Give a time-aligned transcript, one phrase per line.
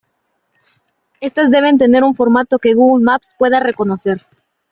[1.19, 4.25] Estas deben tener un formato que Google Maps pueda reconocer.